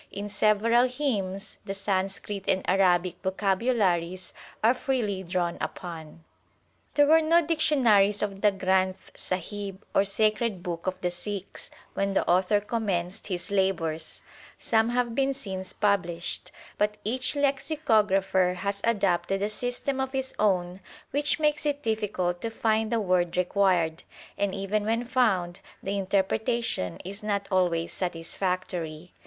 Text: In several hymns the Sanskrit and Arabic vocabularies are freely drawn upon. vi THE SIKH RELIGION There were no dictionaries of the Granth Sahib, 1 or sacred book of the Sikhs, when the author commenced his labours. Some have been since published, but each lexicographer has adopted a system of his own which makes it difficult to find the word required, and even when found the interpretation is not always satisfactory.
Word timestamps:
In 0.11 0.29
several 0.29 0.87
hymns 0.87 1.59
the 1.63 1.75
Sanskrit 1.75 2.45
and 2.49 2.67
Arabic 2.67 3.17
vocabularies 3.21 4.33
are 4.63 4.73
freely 4.73 5.21
drawn 5.21 5.59
upon. 5.61 6.05
vi 6.07 6.07
THE 6.07 6.07
SIKH 6.07 6.17
RELIGION 6.17 6.23
There 6.95 7.05
were 7.05 7.21
no 7.41 7.45
dictionaries 7.45 8.21
of 8.23 8.41
the 8.41 8.51
Granth 8.51 9.15
Sahib, 9.15 9.83
1 9.91 10.01
or 10.01 10.03
sacred 10.05 10.63
book 10.63 10.87
of 10.87 10.99
the 11.01 11.11
Sikhs, 11.11 11.69
when 11.93 12.15
the 12.15 12.27
author 12.27 12.59
commenced 12.59 13.27
his 13.27 13.51
labours. 13.51 14.23
Some 14.57 14.89
have 14.89 15.13
been 15.13 15.35
since 15.35 15.71
published, 15.71 16.51
but 16.79 16.97
each 17.03 17.35
lexicographer 17.35 18.55
has 18.55 18.81
adopted 18.83 19.43
a 19.43 19.49
system 19.49 19.99
of 19.99 20.13
his 20.13 20.33
own 20.39 20.79
which 21.11 21.39
makes 21.39 21.63
it 21.63 21.83
difficult 21.83 22.41
to 22.41 22.49
find 22.49 22.91
the 22.91 22.99
word 22.99 23.37
required, 23.37 24.01
and 24.35 24.51
even 24.55 24.83
when 24.83 25.05
found 25.05 25.59
the 25.83 25.95
interpretation 25.95 26.97
is 27.05 27.21
not 27.21 27.47
always 27.51 27.93
satisfactory. 27.93 29.13